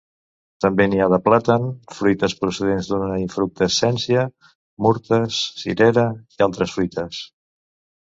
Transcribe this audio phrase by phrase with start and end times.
[0.63, 1.67] També n'hi ha de plàtan,
[1.97, 4.27] fruites procedents d'una infructescència,
[4.89, 7.25] murtes, cirera i altres fruites.